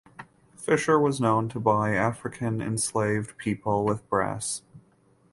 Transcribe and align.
Fisher 0.55 0.99
was 0.99 1.21
known 1.21 1.47
to 1.49 1.59
buy 1.59 1.93
African 1.93 2.59
enslaved 2.59 3.37
people 3.37 3.85
with 3.85 4.09
brass. 4.09 4.63